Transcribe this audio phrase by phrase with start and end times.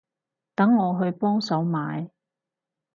[0.55, 2.09] 等我去幫手買